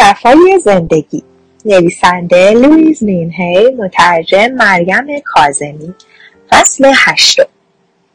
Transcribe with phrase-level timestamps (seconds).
[0.00, 1.22] شفای زندگی.
[1.64, 5.94] نویسنده لویز مینهی مترجم مریم کازمی
[6.50, 7.46] فصل هشتم.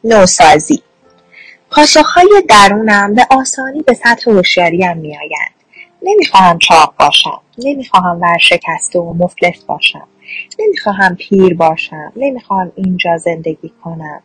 [0.04, 0.84] نوسازی.
[1.70, 5.56] پاسخهای درونم به آسانی به سطح هوشیاریم میآیند.
[6.02, 7.42] نمی‌خواهم چاق باشم.
[7.58, 10.08] نمی‌خواهم ورشکسته و مفلس باشم.
[10.60, 14.22] نمی‌خواهم پیر باشم نمی‌خواهم اینجا زندگی کنم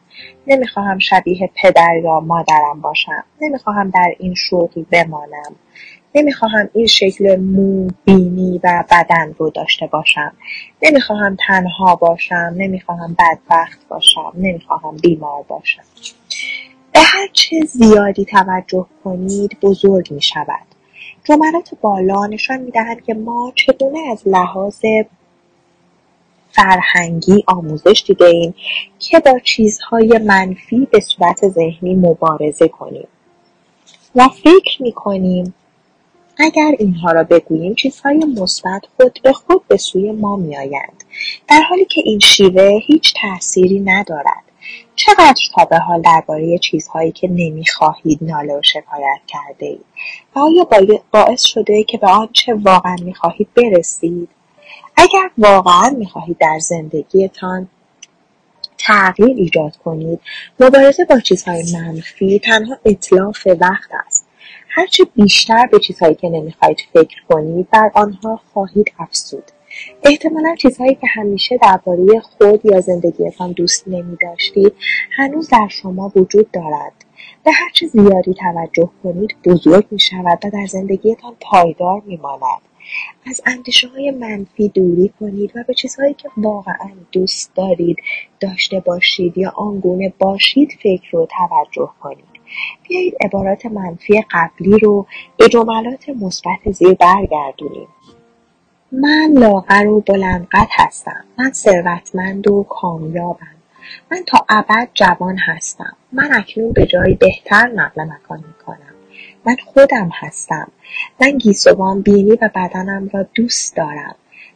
[0.46, 5.56] نمی‌خواهم شبیه پدر یا مادرم باشم نمی‌خواهم در این شغل بمانم
[6.14, 10.32] نمی‌خواهم این شکل مو بینی و بدن رو داشته باشم
[10.82, 15.82] نمی‌خواهم تنها باشم نمی‌خواهم بدبخت باشم نمی‌خواهم بیمار باشم.
[16.92, 20.66] به هر چه زیادی توجه کنید بزرگ می شود
[21.24, 24.84] جملات بالا نشان می دهند که ما چگونه از لحاظ
[26.52, 28.54] فرهنگی آموزش دیدهایم
[28.98, 33.08] که با چیزهای منفی به صورت ذهنی مبارزه کنیم
[34.14, 35.54] و فکر می‌کنیم
[36.38, 41.04] اگر اینها را بگوییم چیزهای مثبت خود به خود به سوی ما میآیند.
[41.48, 44.42] در حالی که این شیوه هیچ تأثیری ندارد.
[44.96, 49.84] چقدر تا به حال درباره چیزهایی که نمی‌خواهید ناله و شکایت کرده اید؟
[50.36, 50.68] و آیا
[51.12, 54.28] باعث شده که به آنچه واقعا می‌خواهید برسید؟
[54.96, 57.68] اگر واقعا می‌خواهید در زندگیتان
[58.78, 60.20] تغییر ایجاد کنید
[60.60, 64.26] مبارزه با چیزهای منفی تنها اطلاف وقت است.
[64.68, 69.44] هرچه بیشتر به چیزهایی که نمی‌خواهید فکر کنید بر آنها خواهید افزود.
[70.04, 74.72] احتمالا چیزهایی که همیشه درباره خود یا زندگیتان دوست نمیداشتید
[75.16, 76.92] هنوز در شما وجود دارد.
[77.44, 82.69] به هرچه زیادی توجه کنید بزرگ می شود و در زندگیتان پایدار می ماند.
[83.26, 87.96] از اندیشه های منفی دوری کنید و به چیزهایی که واقعا دوست دارید
[88.40, 92.24] داشته باشید یا آنگونه باشید فکر رو توجه کنید.
[92.88, 95.06] بیایید عبارات منفی قبلی رو
[95.36, 97.88] به جملات مثبت زیر برگردونیم.
[98.92, 101.24] من لاغر و بلندقد هستم.
[101.38, 103.54] من ثروتمند و کامیابم.
[104.10, 105.96] من تا ابد جوان هستم.
[106.12, 108.89] من اکنون به جایی بهتر نقل مکان می‌کنم.
[109.44, 110.72] من خودم هستم.
[111.20, 114.14] من گیسوان بینی و بدنم را دوست دارم.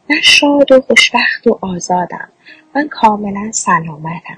[0.09, 2.29] من شاد و خوشبخت و آزادم.
[2.75, 4.37] من کاملا سلامتم.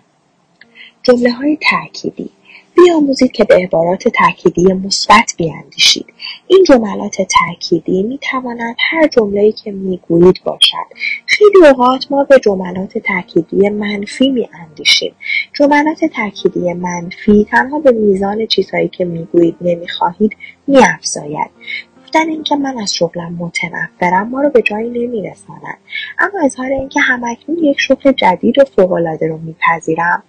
[1.04, 2.30] جمله های تأکیدی.
[2.78, 6.06] بیاموزید که به عبارات تأکیدی مثبت بیاندیشید.
[6.48, 10.86] این جملات تأکیدی می توانند هر جمله‌ای که می‌گویید باشد.
[11.26, 15.14] خیلی اوقات ما به جملات تأکیدی منفی می اندیشیم
[15.54, 20.38] جملات تأکیدی منفی تنها به میزان چیزهایی که می‌گویید نمی‌خواهید
[20.68, 21.50] میافزاید.
[22.04, 25.78] گفتن اینکه من از شغلم متنفرم ما رو به جایی نمیرساند.
[26.20, 30.24] اما اظهار اینکه همکنون یک شغل جدید و فوقالعاده رو میپذیرم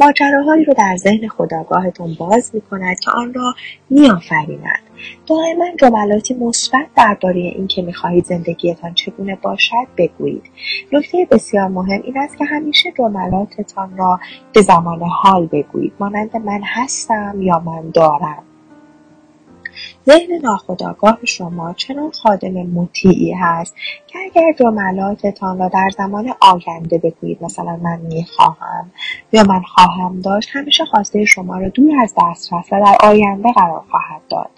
[0.00, 3.54] ماجراهایی رو در ذهن خداگاهتون باز می کند که آن را
[3.90, 4.80] می آفریند.
[5.26, 10.42] دائما جملاتی مثبت درباره اینکه می‌خواهید زندگیتان چگونه باشد بگویید.
[10.92, 14.20] نکته بسیار مهم این است که همیشه جملاتتان را
[14.52, 15.92] به زمان حال بگویید.
[16.00, 18.42] مانند من هستم یا من دارم.
[20.06, 23.74] ذهن ناخودآگاه شما چنان خادم مطیعی هست
[24.06, 28.90] که اگر جملاتتان را در زمان آینده بگویید مثلا من می‌خواهم
[29.32, 33.82] یا من خواهم داشت همیشه خواسته شما را دور از دسترس و در آینده قرار
[33.90, 34.50] خواهد داد.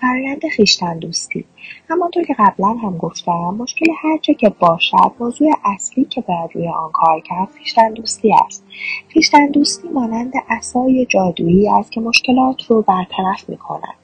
[0.00, 1.44] فرایند خویشتن دوستی
[1.88, 6.90] همانطور که قبلا هم گفتم مشکل هرچه که باشد موضوع اصلی که باید روی آن
[6.92, 8.64] کار کرد خویشتن دوستی است.
[9.12, 13.94] خویشتن دوستی مانند اسای جادویی است که مشکلات رو برطرف می‌کند.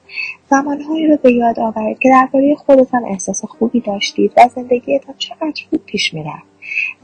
[0.49, 5.85] زمانهایی رو به یاد آورید که درباره خودتان احساس خوبی داشتید و زندگیتان چقدر خوب
[5.85, 6.52] پیش می‌رفت.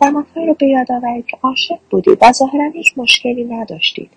[0.02, 4.09] زمانهایی رو به یاد آورید که عاشق بودید و ظاهرا هیچ مشکلی نداشتید.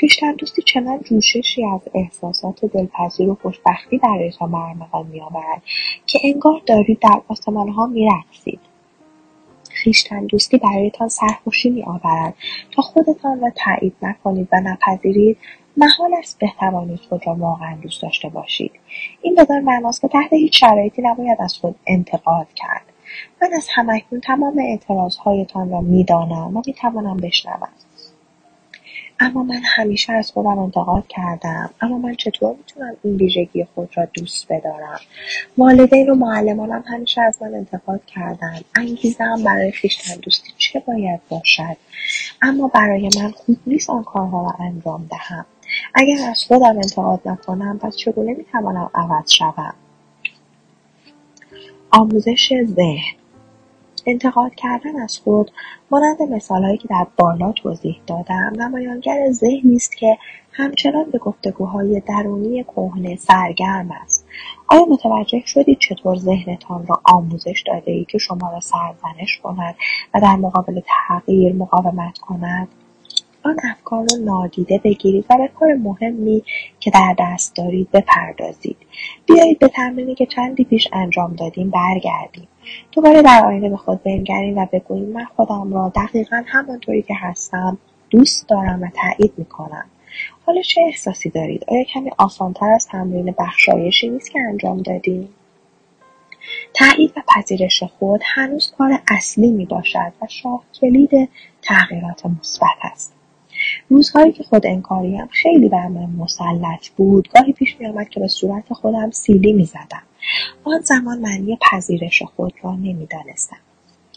[0.00, 5.62] خویشتن دوستی چنان جوششی از احساسات دلپذیر و خوشبختی برایتان برمغان میآورد
[6.06, 8.60] که انگار دارید در آسمانها میرقصید.
[9.82, 12.34] خویشتن دوستی برایتان سرخوشی میآورد
[12.70, 15.36] تا خودتان را تایید نکنید و نپذیرید
[15.76, 18.72] محال است بتوانید خود را واقعا دوست داشته باشید.
[19.22, 22.91] این بدان معناست که تحت هیچ شرایطی نباید از خود انتقاد کرد.
[23.42, 27.68] من از همکنون تمام اعتراضهایتان را می‌دانم و می‌توانم بشنوم.
[29.20, 31.70] اما من همیشه از خودم انتقاد کردم.
[31.80, 35.00] اما من چطور می‌تونم این ویژگی خود را دوست بدارم؟
[35.58, 41.76] والدین و معلمانم همیشه از من انتقاد کردند انگیزم برای خویشتن دوستی چه باید باشد؟
[42.42, 45.46] اما برای من خوب نیست آن کارها را انجام دهم.
[45.94, 49.74] اگر از خودم انتقاد نکنم پس چگونه می‌توانم عوض شوم؟
[51.92, 53.16] آموزش ذهن.
[54.06, 55.50] انتقاد کردن از خود
[55.90, 60.18] مانند مثالهایی که در بالا توضیح دادم نمایانگر ذهنی است که
[60.52, 64.26] همچنان به گفتگوهای درونی کهنه سرگرم است.
[64.68, 69.74] آیا متوجه شدید چطور ذهنتان را آموزش داده ای که شما را سرزنش کند
[70.14, 72.68] و در مقابل تغییر مقاومت کند؟
[73.42, 76.42] آن افکار را نادیده بگیرید و به کار مهمی
[76.80, 78.76] که در دست دارید بپردازید.
[79.26, 82.48] بیایید به تمرینی که چندی پیش انجام دادیم برگردیم.
[82.92, 87.78] دوباره در آینه به خود بنگریم و بگوییم من خودم را دقیقا همانطوری که هستم
[88.10, 89.84] دوست دارم و تایید می‌کنم.
[90.46, 95.28] حالا چه احساسی دارید؟ آیا کمی آسانتر از تمرین بخشایشی نیست که انجام دادیم؟
[96.74, 101.28] تایید و پذیرش خود هنوز کار اصلی می باشد و شاه کلید
[101.62, 103.14] تغییرات مثبت است.
[103.88, 107.28] روزهایی که خود انکاریم خیلی بر من مسلط بود.
[107.34, 110.02] گاهی پیش میآمد که به صورت خودم سیلی می‌زدم.
[110.64, 113.56] آن زمان معنی پذیرش خود را نمی‌دانستم.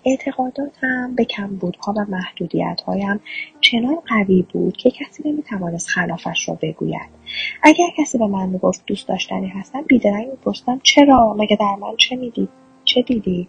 [0.05, 3.19] اعتقاداتم به کمبودها و محدودیتهایم
[3.61, 7.09] چنان قوی بود که کسی نمی‌توانست خلافش را بگوید.
[7.63, 12.15] اگر کسی به من می‌گفت دوست داشتنی هستم بیدرنگ میپرسیدم چرا؟ مگه در من چه
[12.15, 12.49] می‌دید
[12.83, 13.47] چه دیدی؟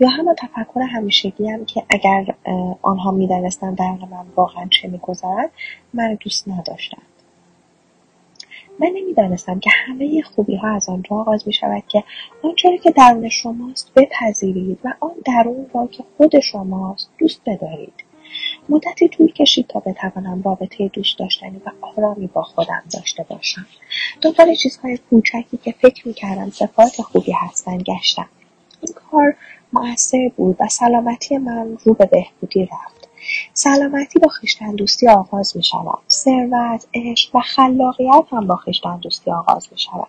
[0.00, 2.34] یا همان تفکر همیشگیم که اگر
[2.82, 5.50] آنها می‌دانستند درون من واقعا چه میگذرد
[5.94, 7.02] من دوست نداشتند.
[8.80, 12.04] من نمی‌دانستم که همه خوبی ها از آنجا آغاز می شود که
[12.42, 17.94] آنچه که درون شماست بپذیرید و آن درون را که خود شماست دوست بدارید.
[18.68, 23.66] مدتی طول کشید تا بتوانم رابطه دوست داشتنی و آرامی با خودم داشته باشم.
[24.20, 28.28] دنبال چیزهای کوچکی که فکر می‌کردم صفات خوبی هستند گشتم.
[28.82, 29.34] این کار
[29.72, 33.08] مؤثر بود و سلامتی من رو به بهبودی رفت
[33.54, 34.28] سلامتی با
[34.76, 35.98] دوستی آغاز می شود.
[36.10, 38.60] ثروت، عشق و خلاقیت هم با
[39.02, 40.08] دوستی آغاز می شود.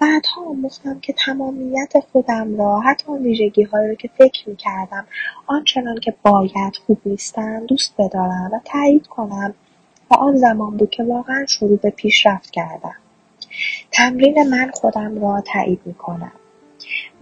[0.00, 5.06] بعدها آموختم که تمامیت خودم را حتی آن ویژگی رو که فکر می کردم
[5.46, 9.54] آنچنان که باید خوب نیستن دوست بدارم و تایید کنم
[10.10, 12.96] و آن زمان بود که واقعا شروع به پیشرفت کردم
[13.92, 16.32] تمرین من خودم را تایید می کنم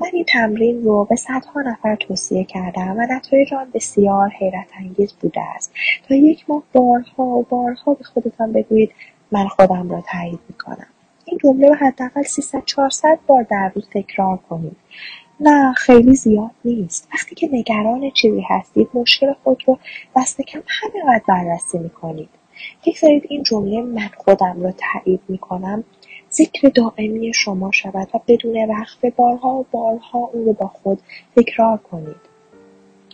[0.01, 5.13] من این تمرین رو به صدها نفر توصیه کردم و نتایج آن بسیار حیرت انگیز
[5.13, 5.73] بوده است.
[6.09, 8.93] تا یک ماه بارها و بارها به خودتان بگویید
[9.33, 10.87] من خودم را تایید می‌کنم.
[11.25, 14.77] این جمله رو حداقل 300 400 بار در روز تکرار کنید.
[15.41, 17.09] نه خیلی زیاد نیست.
[17.15, 19.79] وقتی که نگران چیزی هستید مشکل خود رو
[20.17, 22.29] دست کم همینقدر بررسی می‌کنید.
[22.87, 25.85] بگذارید این جمله من خودم را تایید می‌کنم.
[26.33, 30.99] ذکر دائمی شما شود و بدون وقفه بارها و بارها او رو با خود
[31.37, 32.31] تکرار کنید.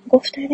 [0.08, 0.48] گفتن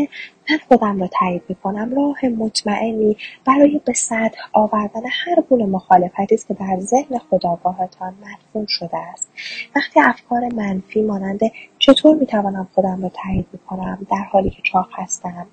[0.51, 6.49] من خودم را تایید می‌کنم راه مطمئنی برای به سطح آوردن هر گونه مخالفتی است
[6.49, 9.31] که در ذهن خداگاهتان مدفون شده است.
[9.77, 11.41] وقتی افکار منفی مانند
[11.79, 15.47] چطور می‌توانم خودم را تایید می‌کنم در حالی که چاق هستم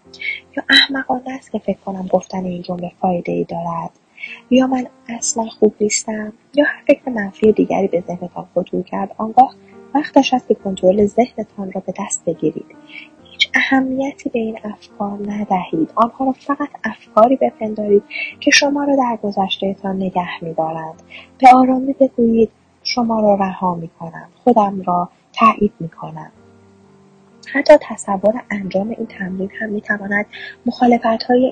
[0.57, 3.91] یا احمقانه است که فکر کنم گفتن این جمله فایده ای دارد.
[4.49, 9.55] یا من اصلا خوب نیستم یا هر فکر منفی دیگری به ذهنتان خطور کرد آنگاه
[9.95, 12.65] وقتش است که کنترل ذهنتان را به دست بگیرید.
[13.31, 15.91] هیچ اهمیتی به این افکار ندهید.
[15.95, 18.03] آنها را فقط افکاری بپندارید
[18.39, 21.03] که شما را در گذشتهتان نگه میدارند.
[21.37, 22.51] به آرامی بگویید
[22.83, 26.31] شما را رها می‌کنم خودم را تایید می‌کنم.
[27.53, 30.25] حتی تصور انجام این تمرین هم می‌تواند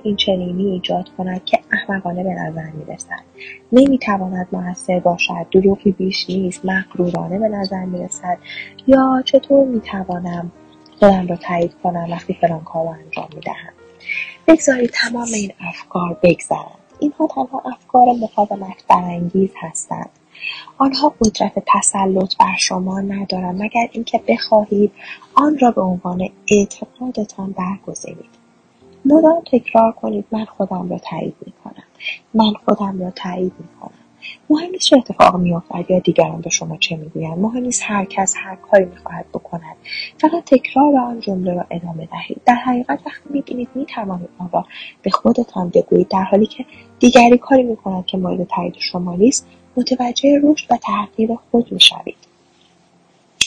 [0.04, 3.24] این چنینی ایجاد کند که احمقانه به نظر می‌رسد.
[3.72, 8.38] نمی‌تواند موثر باشد دروغی بیش نیست مغرورانه به نظر می‌رسد
[8.88, 10.52] یا چطور می‌توانم
[11.00, 13.74] خودم را تایید کنم وقتی فلان کار را انجام می‌دهم.
[14.48, 16.78] بگذارید تمام این افکار بگذرند.
[17.00, 20.10] اینها تنها افکار مقاومت برانگیز هستند.
[20.78, 24.92] آنها قدرت تسلط بر شما ندارند مگر اینکه بخواهید
[25.36, 28.38] آن را به عنوان اعتقادتان برگزینید.
[29.06, 31.84] مدام تکرار کنید من خودم را تایید می‌کنم.
[32.34, 33.92] من خودم را تایید می‌کنم.
[34.50, 37.38] مهم نیست چه اتفاق میافتد یا دیگران به شما چه می‌گویند.
[37.38, 39.76] مهم نیست هر کس هر کاری می‌خواهد بکند.
[40.18, 42.42] فقط تکرار آن جمله را ادامه دهید.
[42.46, 44.66] در حقیقت وقتی می‌بینید می‌توانید آن را
[45.02, 46.66] به خودتان بگویید در حالی که
[47.00, 49.48] دیگری کاری می‌کند که مورد تایید شما نیست.
[49.78, 52.18] متوجه رشد و تغییر خود می‌شوید.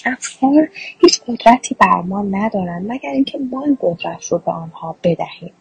[0.07, 0.69] افکار
[1.01, 5.53] هیچ قدرتی بر ما ندارند مگر اینکه ما این قدرت رو به آنها بدهیم.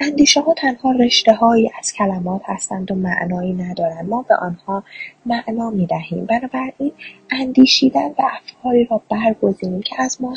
[0.00, 4.08] اندیشه ها تنها رشته هایی از کلمات هستند و معنایی ندارند.
[4.08, 4.84] ما به آنها
[5.26, 6.92] معنا می دهیم بنابراین
[7.30, 10.34] اندیشیدن و افکاری را برگزینیم که از ما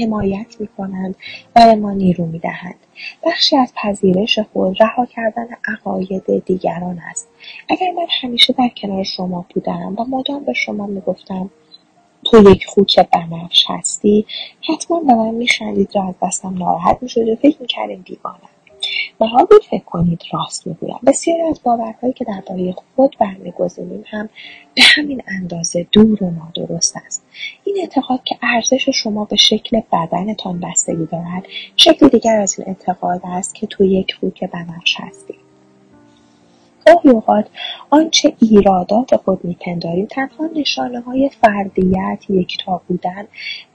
[0.00, 1.16] حمایت می کنند
[1.56, 2.74] و به ما نیرو می دهند
[3.26, 7.28] بخشی از پذیرش خود رها کردن عقاید دیگران است.
[7.68, 11.50] اگر من همیشه در کنار شما بودم و مدام به شما می‌گفتم
[12.24, 14.26] تو یک خوک بنفش هستی
[14.68, 18.38] حتما به من میخندید و از دستم ناراحت می‌شد و فکر می‌کردیم دیوانم
[19.22, 20.98] محال فکر کنید راست می‌گویم.
[21.06, 24.28] بسیاری از باورهایی که درباره خود برمیگزینیم هم
[24.74, 27.24] به همین اندازه دور و نادرست است.
[27.64, 33.20] این اعتقاد که ارزش شما به شکل بدنتان بستگی دارد شکل دیگر از این اعتقاد
[33.24, 35.42] است که تو یک خوک بنفش هستید
[36.86, 37.46] گاهی اوقات
[37.90, 43.26] آنچه ایرادات خود میپنداریم تنها نشانه های فردیت یکتا بودن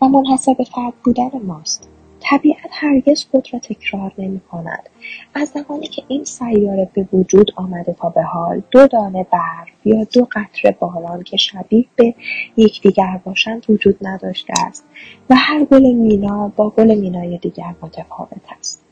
[0.01, 1.89] و منحصر به فرد بودن ماست.
[2.19, 4.89] طبیعت هرگز خود را تکرار نمی کند.
[5.33, 10.03] از زمانی که این سیاره به وجود آمده تا به حال دو دانه برف یا
[10.03, 12.15] دو قطره باران که شبیه به
[12.57, 14.85] یکدیگر باشند وجود نداشته است
[15.29, 18.83] و هر گل مینا با گل مینای دیگر متفاوت است.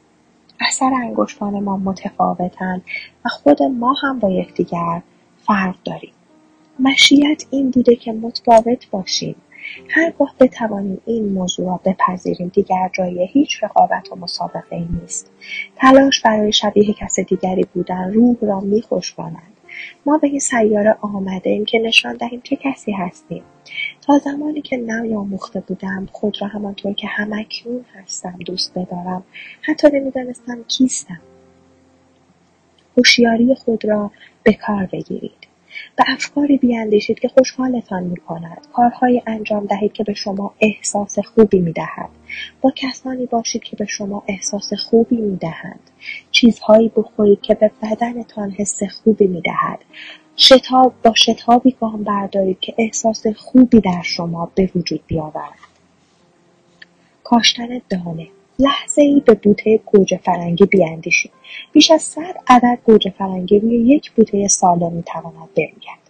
[0.60, 2.84] اثر انگشتان ما متفاوتند
[3.26, 5.02] و خود ما هم با یکدیگر
[5.38, 6.14] فرق داریم.
[6.80, 9.36] مشیت این بوده که متفاوت باشیم.
[9.90, 15.32] هرگاه بتوانیم این موضوع را بپذیریم دیگر جای هیچ رقابت و مسابقه نیست.
[15.76, 19.56] تلاش برای شبیه کس دیگری بودن روح را میخشباند
[20.06, 23.44] ما به این سیاره آمده ایم که نشان دهیم چه کسی هستیم.
[24.02, 29.24] تا زمانی که نیاموخته بودم خود را همانطور که همکنون هستم دوست بدارم.
[29.62, 31.20] حتی نمی‌دانستم کیستم.
[32.98, 34.12] هوشیاری خود را
[34.44, 35.45] به کار بگیرید.
[35.98, 38.68] به افکاری بیاندیشید که خوشحالتان می‌کند.
[38.74, 42.10] کارهایی انجام دهید که به شما احساس خوبی می‌دهد.
[42.62, 45.80] با کسانی باشید که به شما احساس خوبی می‌دهند.
[46.32, 49.80] چیزهایی بخورید که به بدنتان حس خوبی می‌دهد.
[50.38, 55.60] شتاب با شتابی گام بردارید که احساس خوبی در شما به وجود بیاورد.
[57.24, 58.28] کاشتن دانه.
[58.60, 61.32] لحظه ای به بوته گوجه فرنگی بیاندیشید
[61.72, 66.06] بیش از صد عدد گوجه فرنگی روی یک بوته سالم می‌تواند بروید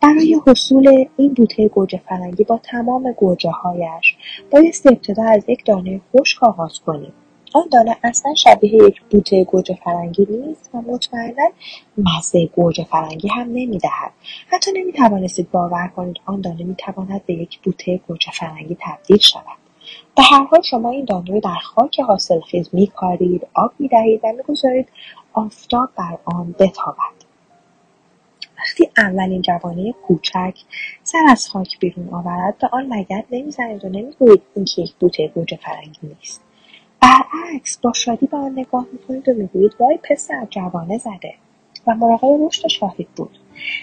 [0.00, 4.16] برای حصول این بوته گوجه فرنگی با تمام گوجه هایش
[4.50, 7.12] بایست ابتدا از یک دانه خشک آغاز کنیم.
[7.54, 11.48] آن دانه اصلا شبیه یک بوته گوجه فرنگی نیست و مطمئنا
[11.98, 14.12] مزه گوجه فرنگی هم نمی‌دهد.
[14.48, 19.67] حتی نمی‌توانستید باور کنید آن دانه می‌تواند به یک بوته گوجه فرنگی تبدیل شود.
[20.16, 24.88] به هر حال شما این دانه رو در خاک حاصلخیز میکارید آب می‌دهید و می‌گذارید.
[25.32, 27.18] آفتاب بر آن بتابد.
[28.58, 30.58] وقتی اولین جوانه کوچک
[31.02, 35.28] سر از خاک بیرون آورد به آن لگد نمی‌زنید و نمی‌گویید این که یک بوته
[35.28, 36.42] گوجه فرنگی نیست.
[37.00, 41.34] برعکس با شادی به آن نگاه می‌کنید و می‌گویید وای پسر جوانه زده.
[41.86, 43.38] و مراقب رشدش خواهید بود.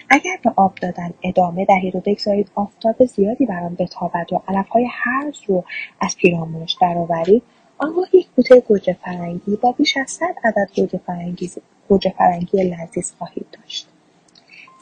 [0.09, 4.87] اگر به آب دادن ادامه دهید و بگذارید آفتاب زیادی بر آن بتابد و علفهای
[4.91, 5.63] هرز رو
[6.01, 7.43] از پیرامونش درآورید
[7.77, 11.51] آنگاه یک بوته گوجه فرنگی با بیش از صد عدد گوجه فرنگی
[11.89, 13.87] گوجه فرنگی لذیذ خواهید داشت.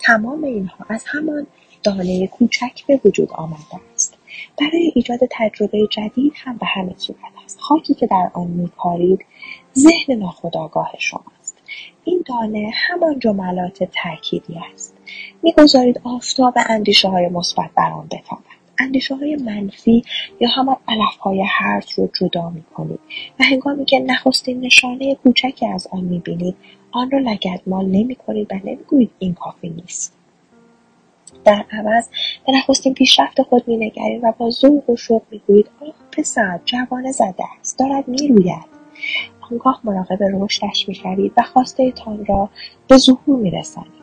[0.01, 1.47] تمام اینها از همان
[1.83, 4.17] دانه کوچک به وجود آمده است.
[4.59, 7.59] برای ایجاد تجربه جدید هم به همه صورت است.
[7.59, 9.25] خاکی که در آن میکارید
[9.75, 11.42] ذهن ناخودآگاه شماست.
[12.03, 14.95] این دانه همان جملات تأکیدی است.
[15.43, 18.53] می‌گذارید آفتاب اندیشه های مثبت بر آن بتابد.
[18.79, 20.03] اندیشه های منفی
[20.39, 22.99] یا همان علف های هرز رو جدا می کنید
[23.39, 26.55] و هنگامی که نخستین نشانه کوچکی از آن می بینید
[26.91, 30.17] آن را لگدمال نمی کنید و نمی‌گویید این کافی نیست.
[31.45, 32.09] در عوض
[32.45, 37.43] به نخستین پیشرفت خود مینگرید و با ذوق و شوق می‌گویید آه پسر جوانه زده
[37.59, 38.72] است دارد می‌روید.
[39.51, 41.43] آنگاه مراقب رشدش می‌شوید و
[41.91, 42.49] تان را
[42.87, 43.93] به ظهور میرسانید.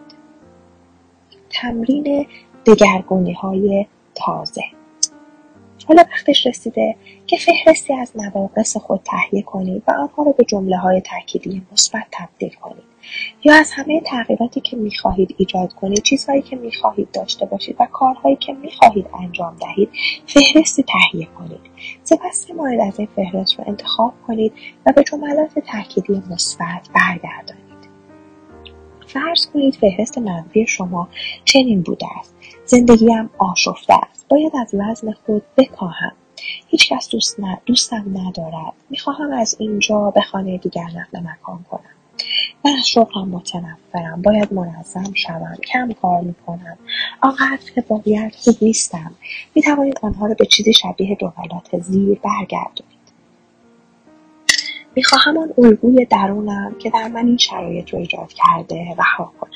[1.50, 2.26] تمرین
[2.66, 4.62] دگرگونی های تازه.
[5.89, 6.97] حالا وقتش رسیده
[7.27, 12.07] که فهرستی از نواقص خود تهیه کنید و آنها را به جمله های تأکیدی مثبت
[12.13, 12.91] تبدیل کنید.
[13.45, 18.37] یا از همه تغییراتی که می‌خواهید ایجاد کنید چیزهایی که می‌خواهید داشته باشید و کارهایی
[18.37, 19.91] که می‌خواهید انجام دهید
[20.27, 21.61] فهرستی تهیه کنید.
[22.03, 24.53] سپس سه مورد از این فهرست رو انتخاب کنید
[24.87, 27.60] و به جملات تأکیدی مثبت برگردانید.
[29.12, 31.09] فرض کنید فهرست منفی شما
[31.45, 32.35] چنین بوده است.
[32.64, 34.26] زندگیم آشفته است.
[34.29, 36.12] باید از وزن خود بکاهم.
[36.69, 38.73] هیچکس دوست نه دوستم ندارد.
[38.90, 41.81] می‌خواهم از اینجا به خانه دیگر نقل مکان کنم.
[42.64, 44.23] من از شغلم متنفرم.
[44.23, 45.57] باید منظم شوم.
[45.73, 46.79] کم کار می‌کنم.
[47.23, 49.14] آنقدر که باید خوب نیستم.
[49.55, 53.00] می‌توانید آنها را به چیزی شبیه جملات زیر برگردونید.
[54.97, 59.50] می‌خواهم آن الگوی درونم که در من این شرایط رو ایجاد کرده رها کنم.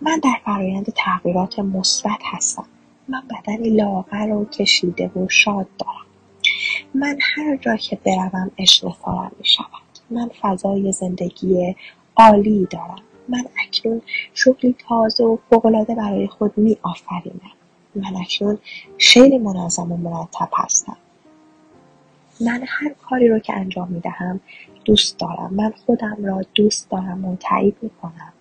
[0.00, 2.64] من در فرایند تغییرات مثبت هستم.
[3.08, 6.06] من بدنی لاغر و کشیده و شاد دارم.
[6.94, 9.66] من هر جا که بروم عشق سارم می شود
[10.10, 11.74] من فضای زندگی
[12.16, 13.02] عالی دارم.
[13.28, 14.02] من اکنون
[14.34, 17.52] شغلی تازه و فوقالعاده برای خود می آفرینم
[17.94, 18.58] من اکنون
[18.98, 20.96] خیلی منظم و مرتب هستم.
[22.44, 24.40] من هر کاری رو که انجام می دهم
[24.84, 25.54] دوست دارم.
[25.54, 28.32] من خودم را دوست دارم و تایید می‌کنم.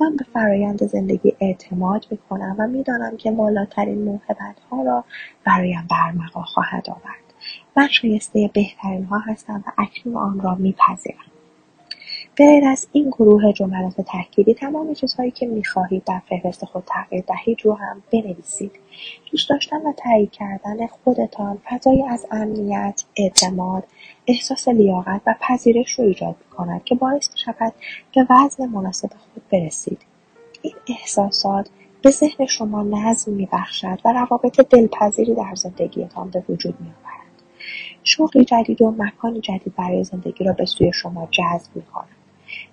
[0.00, 5.04] من به فرایند زندگی اعتماد می‌کنم و می‌دانم که بالاترین موهبت ها را
[5.44, 7.34] برایم برمقا خواهد آورد.
[7.76, 11.31] من شایسته بهترین ها هستم و اکنون آن را میپذیرم.
[12.36, 17.58] به از این گروه جملات تحکیلی تمام چیزهایی که می‌خواهید در فهرست خود تغییر دهید
[17.64, 18.72] رو هم بنویسید.
[19.30, 23.84] دوست داشتن و تایید کردن خودتان فضایی از امنیت اعتماد
[24.26, 27.72] احساس لیاقت و پذیرش رو ایجاد می‌کند که باعث می‌شود
[28.14, 29.98] به وزن مناسب خود برسید.
[30.62, 31.68] این احساسات
[32.02, 37.42] به ذهن شما نظم میبخشد و روابط دلپذیری در زندگیتان به وجود میآورد.
[38.04, 42.21] شغلی جدید و مکانی جدید برای زندگی را به سوی شما جذب می‌کند.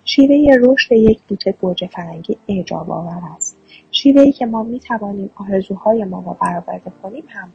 [0.04, 1.52] شیوه رشد یک بوته
[1.86, 2.36] فرنگی
[2.90, 3.56] آور است.
[3.90, 7.52] شیوهای که ما می‌توانیم آرزوهایمان را برآورده کنیم هم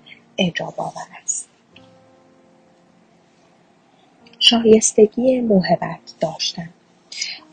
[0.80, 1.50] آور است.
[4.40, 6.70] شایستگی موهبت داشتن.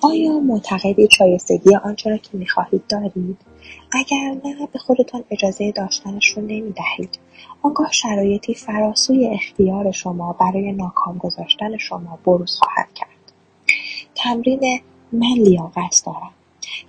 [0.03, 3.39] آیا معتقدید شایستگی آنچه را که می‌خواهید دارید؟
[3.93, 7.19] اگر نه به خودتان اجازه داشتنش رو نمی‌دهید.
[7.63, 13.12] آنگاه شرایطی فراسوی اختیار شما برای ناکام گذاشتن شما بروز خواهد کرد.
[14.23, 14.81] تمرین
[15.13, 16.31] من لیاقت دارم.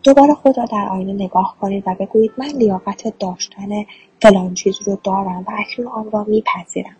[0.03, 3.85] دوباره خود را در آینه نگاه کنید و بگویید من لیاقت داشتن
[4.21, 6.95] فلان چیز رو دارم و اکنون آن را میپذیرم.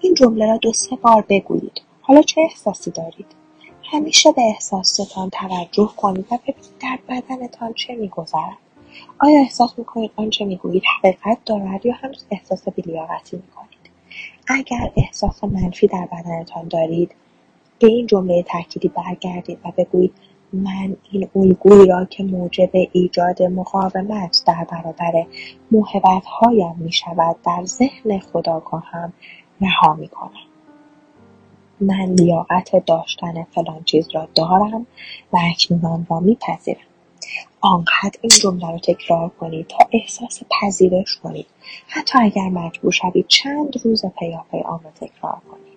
[0.00, 1.82] این جمله را دو سه بار بگویید.
[2.00, 3.26] حالا چه احساسی دارید؟
[3.92, 8.58] همیشه به احساستان توجه کنید و ببینید در بدنتان چه میگذرد.
[9.18, 13.90] آیا احساس می‌کنید آنچه می‌گویید حقیقت دارد یا هنوز احساس بیلیاقتی می‌کنید؟
[14.48, 17.14] اگر احساس منفی در بدنتان دارید
[17.82, 20.12] به این جمله تأکیدی برگردید و بگویید
[20.52, 25.26] من این الگویی را که موجب ایجاد مقاومت در برابر
[25.70, 29.12] موهبتهایم می‌شود در ذهن خداگاهم
[29.60, 30.30] رها می‌کنم.
[31.80, 34.86] من لیاقت داشتن فلان چیز را دارم
[35.32, 36.80] و اکنون آن را میپذیرم.
[37.60, 41.46] آنقدر این جمله را تکرار کنید تا احساس پذیرش کنید.
[41.88, 45.71] حتی اگر مجبور شوید چند روز پیاپی آن را تکرار کنید.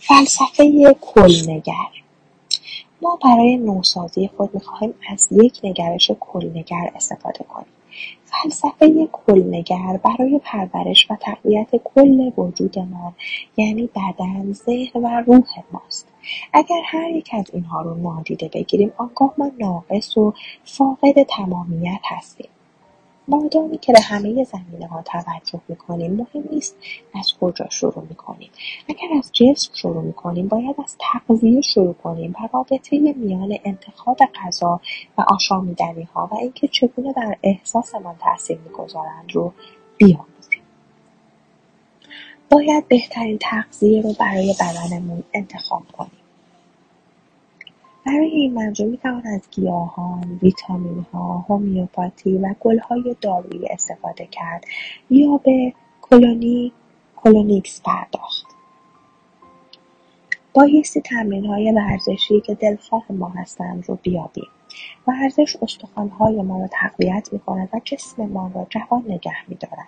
[0.00, 1.90] فلسفه کلنگر
[3.02, 7.66] ما برای نوسازی خود می‌خواهیم از یک نگرش کلنگر استفاده کنیم.
[8.24, 13.12] فلسفه کلنگر برای پرورش و تقویت کل وجود ما
[13.56, 16.06] یعنی بدن ذهن و روح ماست.
[16.52, 20.34] اگر هر یک از اینها رو نادیده بگیریم آنگاه ما ناقص و
[20.64, 22.48] فاقد تمامیت هستیم.
[23.28, 26.76] مادامی که به همه زمینه ها توجه می‌کنیم مهم نیست
[27.14, 28.50] از کجا شروع می‌کنیم.
[28.88, 34.80] اگر از جسم شروع می‌کنیم باید از تغذیه شروع کنیم و رابطه میان انتخاب غذا
[35.18, 39.52] و آشامیدنی ها و اینکه چگونه بر احساسمان تاثیر می‌گذارند رو
[39.98, 40.62] بیاموزیم.
[42.50, 46.19] باید بهترین تغذیه رو برای بدنمون انتخاب کنیم.
[48.06, 54.64] برای این منظور می‌توان از گیاهان، ویتامینها، هومیوپاتی و گلهای دارویی استفاده کرد
[55.10, 55.72] یا به
[57.16, 58.46] کلونیکس پرداخت.
[60.54, 61.02] بایستی
[61.48, 64.48] های ورزشی که دلخواه ما هستند رو بیابیم.
[65.06, 69.86] ورزش استخوانهای ما را تقویت می‌کند و جسممان را جوان نگه میدارد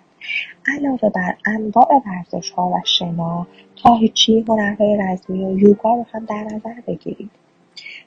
[0.67, 2.01] علاوه بر انواع
[2.57, 7.42] ها و شنا تاهیچی هنرهای رزمی و یوگا رو هم در نظر بگیرید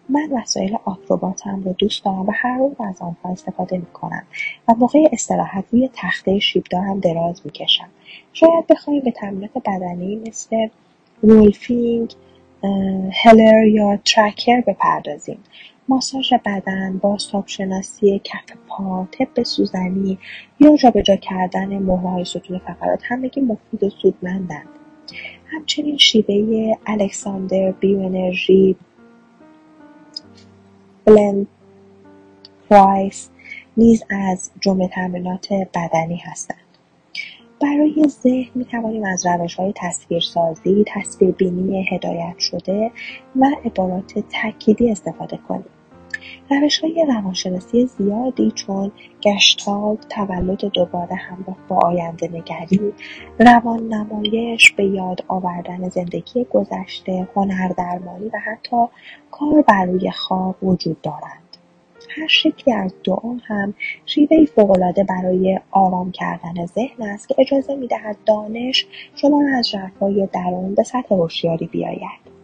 [0.08, 4.22] من وسایل آکروباتم رو دوست دارم و هر روز از آنها استفاده می‌کنم
[4.68, 7.88] و موقع استراحت روی تخته شیبدارم دراز می‌کشم.
[8.32, 10.68] شاید بخواهیم به تمرینات بدنی مثل
[11.22, 12.14] رولفینگ
[13.22, 15.38] هلر یا ترکر بپردازیم.
[15.88, 20.18] ماساژ بدن بازتاب شناسی کف پا طب سوزنی
[20.60, 24.68] یا جابجا کردن موهای ستون فقرات همگی مفید و سودمندند.
[25.46, 28.76] همچنین شیوه الکساندر بیوانرژی
[31.06, 31.46] بلند
[32.70, 33.28] پرایس
[33.76, 36.58] نیز از جمله تمرینات بدنی هستند
[37.62, 42.90] برای ذهن می توانیم از روش های تصویرسازی، تصویربینی هدایت شده
[43.36, 45.75] و عبارات تأکیدی استفاده کنیم.
[46.50, 52.92] روش های روانشناسی زیادی چون گشتالت، تولد دوباره همراه با آینده نگری،
[53.38, 58.86] روان نمایش، به یاد آوردن زندگی گذشته، هنردرمانی و حتی
[59.30, 61.56] کار بر روی خواب وجود دارند.
[62.10, 63.74] هر شکلی از دعا هم
[64.06, 70.28] شیوهای فوقالعاده برای آرام کردن ذهن است که اجازه می‌دهد دانش شما را از ژرفای
[70.32, 72.35] درون به سطح هوشیاری بیاید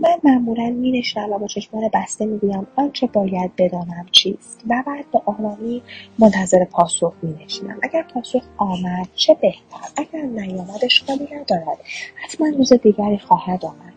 [0.00, 5.22] من معمولا مینشینم و با چشمان بسته می‌گویم آنچه باید بدانم چیست و بعد به
[5.26, 5.82] آرامی
[6.18, 7.78] منتظر پاسخ مینشینم.
[7.82, 11.78] اگر پاسخ آمد چه بهتر؟ اگر نیامد اشکالی ندارد.
[12.14, 13.92] حتما روز دیگری خواهد آمد.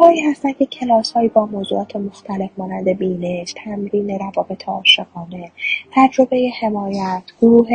[0.00, 5.50] هایی هستند که هایی با موضوعات مختلف مانند بینش، تمرین روابط عاشقانه،
[5.92, 7.68] تجربه حمایت، گروه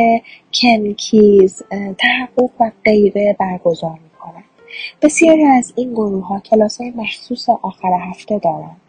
[0.52, 1.62] کنکیز،
[1.98, 3.98] تحقق و غیره برگزار.
[5.02, 8.80] بسیاری از این گروه ها کلاس های مخصوص آخر هفته دارند.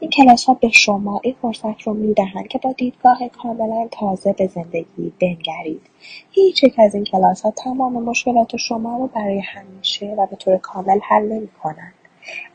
[0.00, 4.32] این کلاس ها به شما این فرصت رو می دهند که با دیدگاه کاملا تازه
[4.32, 5.82] به زندگی بنگرید.
[6.30, 10.56] هیچ یک از این کلاس ها تمام مشکلات شما رو برای همیشه و به طور
[10.56, 11.94] کامل حل نمی کنند.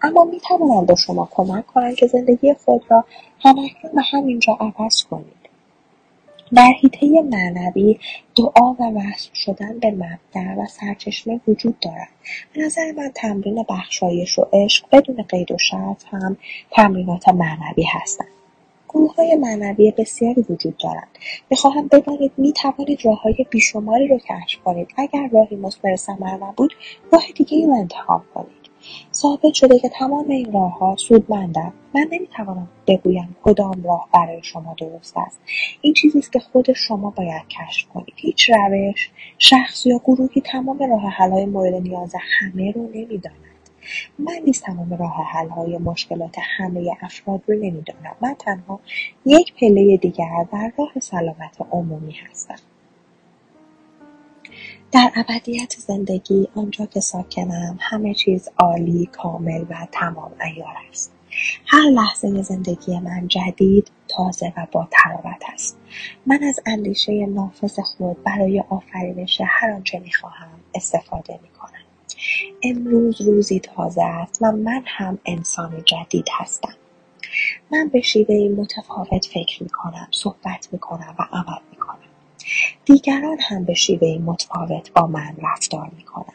[0.02, 3.06] اما می توانند به شما کمک کنند که زندگی خود را
[3.40, 5.39] همکنون و همینجا عوض کنید.
[6.56, 8.00] در حیطه معنوی
[8.36, 12.10] دعا و وصل شدن به مبدع و سرچشمه وجود دارد.
[12.54, 16.38] به نظر من تمرین بخشایش و عشق بدون قید و شرط هم
[16.72, 18.28] تمرینات معنوی هستند.
[18.90, 21.18] گروه های معنوی بسیاری وجود دارند.
[21.50, 24.88] می‌خواهم بدانید می توانید راه های بیشماری رو کشف کنید.
[24.98, 26.74] اگر راهی مثمر ثمر نبود
[27.12, 28.59] راه دیگه ای رو انتخاب کنید.
[29.14, 31.74] ثابت شده که تمام این راهها سودمندند.
[31.96, 35.40] من نمی‌توانم بگویم کدام راه برای شما درست است.
[35.82, 38.14] این چیزی است که خود شما باید کشف کنید.
[38.16, 43.36] هیچ روش شخص یا گروهی تمام راه حلهای مورد نیاز همه رو نمی‌داند.
[44.20, 48.16] من نیز تمام راه حلهای مشکلات همه افراد رو نمی‌دانم.
[48.22, 48.80] من تنها
[49.26, 52.56] یک پله دیگر در راه سلامت عمومی هستم.
[54.92, 61.12] در ابدیت زندگی آنجا که ساکنم همه چیز عالی کامل و تمام عیار است.
[61.66, 65.78] هر لحظه زندگی من جدید تازه و با تراوت است.
[66.26, 71.84] من از اندیشه نافذ خود برای آفرینش هر آنچه می‌خواهم استفاده می‌کنم
[72.64, 76.76] امروز روزی تازه است و من هم انسان جدید هستم.
[77.72, 82.09] من به شیوه متفاوت فکر می‌کنم صحبت می‌کنم و عمل می‌کنم
[82.86, 86.34] دیگران هم به شیوه متفاوت با من رفتار می‌کنند.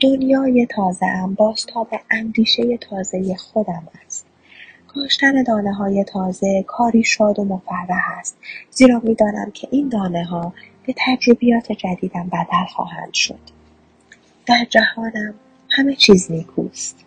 [0.00, 4.26] دنیای تازهام بازتاب اندیشه تازه خودم است.
[4.88, 8.36] کاشتن دانه های تازه کاری شاد و مفرح است.
[8.70, 10.52] زیرا می‌دانم که این دانه ها
[10.86, 13.38] به تجربیات جدیدم بدل خواهند شد.
[14.46, 15.34] در جهانم
[15.70, 17.05] همه چیز نیکوست.